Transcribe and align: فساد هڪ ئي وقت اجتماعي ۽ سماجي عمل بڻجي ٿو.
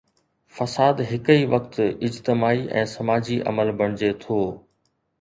فساد 0.55 0.95
هڪ 1.11 1.25
ئي 1.33 1.43
وقت 1.53 1.75
اجتماعي 2.07 2.65
۽ 2.83 2.89
سماجي 2.97 3.37
عمل 3.53 3.67
بڻجي 3.83 4.11
ٿو. 4.27 4.39